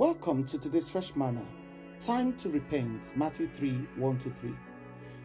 [0.00, 1.44] Welcome to today's Fresh Manna.
[2.00, 3.14] Time to repent.
[3.16, 4.50] Matthew 3 1 to 3.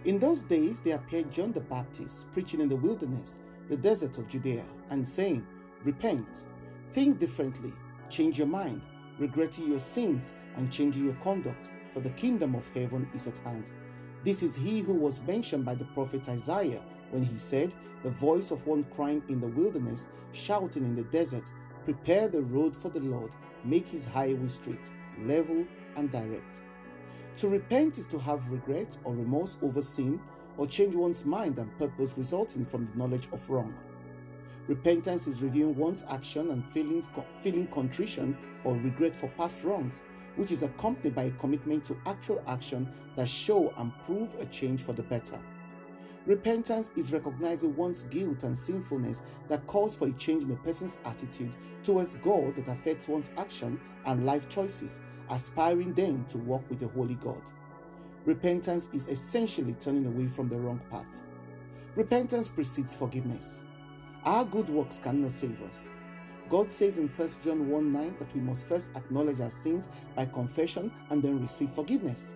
[0.04, 4.28] In those days there appeared John the Baptist, preaching in the wilderness, the desert of
[4.28, 5.48] Judea, and saying,
[5.86, 6.44] Repent,
[6.92, 7.72] think differently,
[8.10, 8.82] change your mind,
[9.18, 13.72] regretting your sins, and changing your conduct, for the kingdom of heaven is at hand.
[14.26, 17.74] This is he who was mentioned by the prophet Isaiah when he said,
[18.04, 21.50] The voice of one crying in the wilderness, shouting in the desert,
[21.86, 23.32] Prepare the road for the Lord,
[23.64, 24.90] make his highway straight,
[25.20, 25.66] level
[25.96, 26.62] and direct.
[27.38, 30.20] To repent is to have regret or remorse over sin
[30.58, 33.72] or change one's mind and purpose resulting from the knowledge of wrong.
[34.68, 37.08] Repentance is reviewing one's action and feelings,
[37.40, 40.02] feeling contrition or regret for past wrongs,
[40.38, 44.82] which is accompanied by a commitment to actual action that show and prove a change
[44.82, 45.40] for the better.
[46.26, 50.98] Repentance is recognizing one's guilt and sinfulness that calls for a change in a person's
[51.06, 56.82] attitude towards God that affects one's action and life choices, aspiring then to walk with
[56.82, 57.42] a holy God.
[58.26, 61.22] Repentance is essentially turning away from the wrong path.
[61.96, 63.64] Repentance precedes forgiveness.
[64.24, 65.90] Our good works cannot save us.
[66.50, 70.26] God says in 1 John 1 9 that we must first acknowledge our sins by
[70.26, 72.34] confession and then receive forgiveness.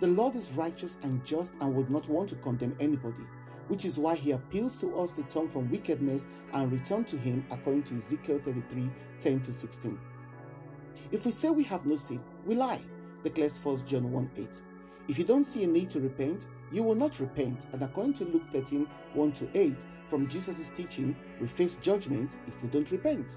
[0.00, 3.22] The Lord is righteous and just and would not want to condemn anybody,
[3.68, 7.46] which is why he appeals to us to turn from wickedness and return to him
[7.50, 9.98] according to Ezekiel 33 10 to 16.
[11.12, 12.80] If we say we have no sin, we lie,
[13.22, 14.62] declares 1 John 1 8.
[15.08, 17.64] If you don't see a need to repent, you will not repent.
[17.72, 22.62] And according to Luke 13 1 to 8, from Jesus' teaching, we face judgment if
[22.62, 23.36] we don't repent.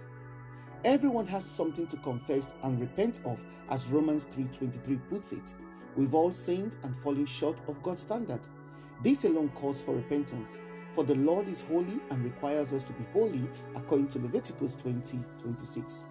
[0.83, 5.53] Everyone has something to confess and repent of, as Romans 3:23 puts it.
[5.99, 8.39] We've all sinned and fallen short of God's standard.
[9.03, 10.57] This alone calls for repentance,
[10.93, 15.19] for the Lord is holy and requires us to be holy according to Leviticus 20
[15.41, 16.05] 26.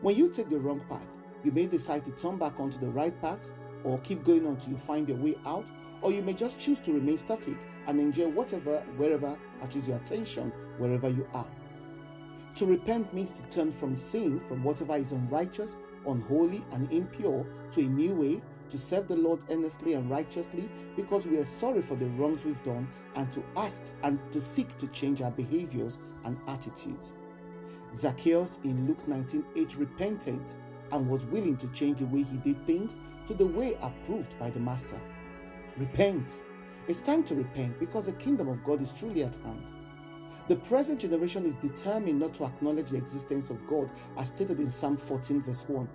[0.00, 3.14] When you take the wrong path, you may decide to turn back onto the right
[3.22, 3.52] path
[3.84, 5.68] or keep going until you find your way out,
[6.02, 7.56] or you may just choose to remain static
[7.86, 11.46] and enjoy whatever, wherever catches your attention, wherever you are.
[12.56, 17.80] To repent means to turn from sin, from whatever is unrighteous, unholy, and impure, to
[17.80, 21.96] a new way to serve the Lord earnestly and righteously because we are sorry for
[21.96, 26.38] the wrongs we've done and to ask and to seek to change our behaviors and
[26.46, 27.12] attitudes.
[27.94, 30.40] Zacchaeus in Luke 19:8 repented
[30.92, 34.50] and was willing to change the way he did things to the way approved by
[34.50, 35.00] the master.
[35.76, 36.42] Repent.
[36.88, 39.72] It's time to repent because the kingdom of God is truly at hand.
[40.46, 44.68] The present generation is determined not to acknowledge the existence of God as stated in
[44.68, 45.88] Psalm 14 verse 1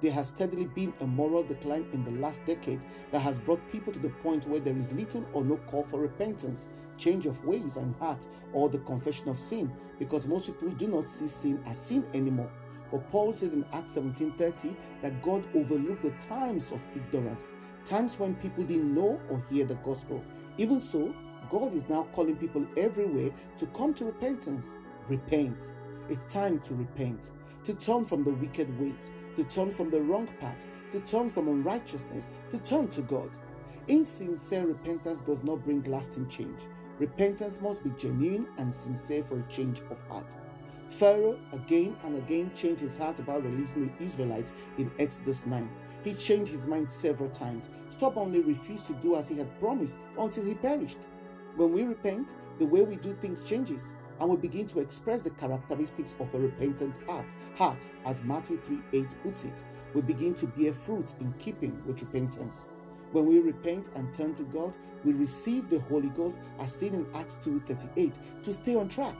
[0.00, 3.92] there has steadily been a moral decline in the last decade that has brought people
[3.92, 7.76] to the point where there is little or no call for repentance, change of ways
[7.76, 11.78] and heart, or the confession of sin, because most people do not see sin as
[11.78, 12.50] sin anymore.
[12.90, 17.52] But Paul says in Acts 17:30 that God overlooked the times of ignorance,
[17.84, 20.22] times when people didn't know or hear the gospel.
[20.58, 21.12] Even so,
[21.50, 24.76] God is now calling people everywhere to come to repentance.
[25.08, 25.72] Repent.
[26.08, 27.30] It's time to repent,
[27.64, 31.48] to turn from the wicked ways, to turn from the wrong path, to turn from
[31.48, 33.30] unrighteousness, to turn to God.
[33.88, 36.60] Insincere repentance does not bring lasting change.
[36.98, 40.34] Repentance must be genuine and sincere for a change of heart.
[40.88, 45.68] Pharaoh again and again changed his heart about releasing the Israelites in Exodus 9.
[46.04, 50.44] He changed his mind several times, stubbornly refused to do as he had promised until
[50.44, 50.98] he perished.
[51.56, 55.28] When we repent, the way we do things changes and we begin to express the
[55.28, 57.26] characteristics of a repentant heart,
[57.56, 59.62] heart as Matthew 3 8 puts it.
[59.92, 62.64] We begin to bear fruit in keeping with repentance.
[63.12, 64.72] When we repent and turn to God,
[65.04, 68.14] we receive the Holy Ghost as seen in Acts 2:38
[68.44, 69.14] to stay on track.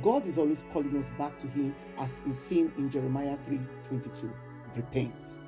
[0.00, 4.32] God is always calling us back to Him as is seen in Jeremiah 3:22.
[4.74, 5.40] Repent.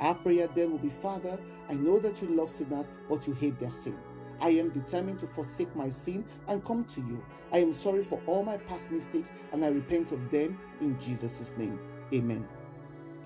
[0.00, 3.58] Our prayer then will be, Father, I know that you love sinners, but you hate
[3.58, 3.98] their sin.
[4.40, 7.22] I am determined to forsake my sin and come to you.
[7.52, 11.52] I am sorry for all my past mistakes and I repent of them in Jesus'
[11.56, 11.78] name.
[12.12, 12.46] Amen.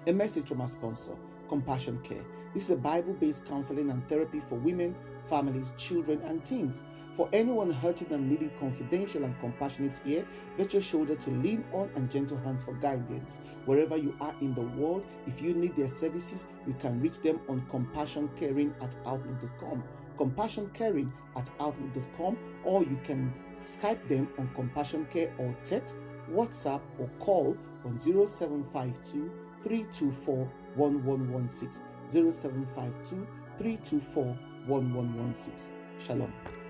[0.07, 1.13] A message from our sponsor,
[1.49, 2.25] Compassion Care.
[2.53, 4.95] This is a Bible based counseling and therapy for women,
[5.29, 6.83] families, children, and teens.
[7.15, 10.27] For anyone hurting and needing confidential and compassionate ear,
[10.57, 13.39] virtual shoulder to lean on and gentle hands for guidance.
[13.67, 17.39] Wherever you are in the world, if you need their services, you can reach them
[17.49, 19.85] on compassioncaring at outlook.com
[20.17, 23.33] compassion caring at outlook.com or you can
[23.65, 25.97] Skype them on Compassion Care or text,
[26.31, 29.31] WhatsApp or call on 0752
[29.63, 31.83] 324 1116.
[32.11, 33.27] 0752
[33.57, 34.25] 324
[34.67, 35.73] 1116.
[35.99, 36.64] Shalom.